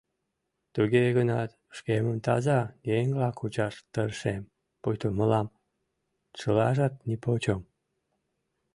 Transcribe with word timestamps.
Туге 0.73 1.03
гынат 1.17 1.49
шкемым 1.77 2.17
таза 2.25 2.59
еҥла 2.97 3.29
кучаш 3.39 3.75
тыршем, 3.93 4.43
пуйто 4.81 5.07
мылам 5.17 5.47
чылажат 6.37 6.93
нипочём! 7.07 7.61